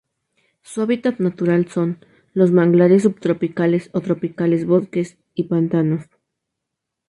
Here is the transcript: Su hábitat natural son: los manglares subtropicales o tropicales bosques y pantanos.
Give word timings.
Su 0.63 0.81
hábitat 0.81 1.19
natural 1.19 1.69
son: 1.69 2.03
los 2.33 2.49
manglares 2.49 3.03
subtropicales 3.03 3.91
o 3.93 4.01
tropicales 4.01 4.65
bosques 4.65 5.19
y 5.35 5.43
pantanos. 5.43 6.05